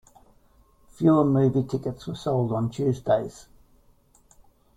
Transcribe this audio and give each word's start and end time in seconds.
Fewer 0.87 1.23
movie 1.23 1.63
tickets 1.67 2.07
were 2.07 2.15
sold 2.15 2.51
on 2.53 2.71
Tuesdays. 2.71 3.45